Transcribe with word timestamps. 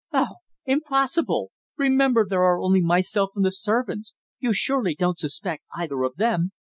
"Oh! 0.11 0.37
Impossible! 0.65 1.51
Remember 1.77 2.25
there 2.27 2.41
are 2.41 2.59
only 2.59 2.81
myself 2.81 3.29
and 3.35 3.45
the 3.45 3.51
servants. 3.51 4.15
You 4.39 4.51
surely 4.51 4.95
don't 4.95 5.19
suspect 5.19 5.63
either 5.77 6.01
of 6.01 6.15
them?" 6.15 6.53